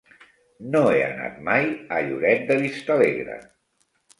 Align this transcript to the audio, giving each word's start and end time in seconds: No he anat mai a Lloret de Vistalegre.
No 0.75 0.81
he 0.93 1.03
anat 1.09 1.35
mai 1.49 1.69
a 1.99 2.01
Lloret 2.09 2.49
de 2.49 2.59
Vistalegre. 2.65 3.37